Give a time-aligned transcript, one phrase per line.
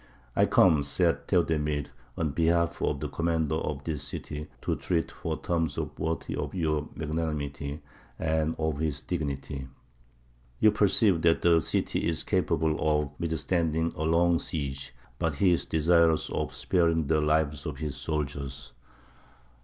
[0.35, 1.85] "I come," said Theodemir,
[2.17, 6.89] "on behalf of the commander of this city to treat for terms worthy of your
[6.95, 7.83] magnanimity
[8.17, 9.67] and of his dignity.
[10.59, 15.67] You perceive that the city is capable of withstanding a long siege; but he is
[15.67, 18.73] desirous of sparing the lives of his soldiers.